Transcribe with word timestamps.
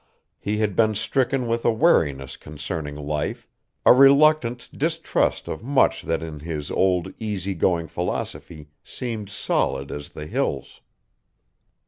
He 0.39 0.57
had 0.57 0.75
been 0.75 0.95
stricken 0.95 1.45
with 1.45 1.63
a 1.63 1.71
wariness 1.71 2.35
concerning 2.35 2.95
life, 2.95 3.47
a 3.85 3.93
reluctant 3.93 4.67
distrust 4.75 5.47
of 5.47 5.61
much 5.63 6.01
that 6.01 6.23
in 6.23 6.39
his 6.39 6.71
old 6.71 7.13
easy 7.19 7.53
going 7.53 7.85
philosophy 7.85 8.69
seemed 8.83 9.29
solid 9.29 9.91
as 9.91 10.09
the 10.09 10.25
hills. 10.25 10.81